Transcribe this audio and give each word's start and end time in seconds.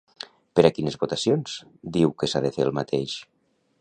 Per 0.59 0.63
a 0.69 0.71
quines 0.77 0.97
votacions 1.03 1.53
diu 1.99 2.15
que 2.23 2.31
s'ha 2.33 2.43
de 2.47 2.53
fer 2.57 2.67
el 2.67 2.77
mateix? 2.79 3.15